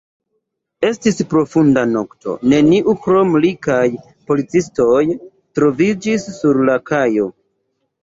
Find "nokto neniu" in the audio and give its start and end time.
1.89-2.97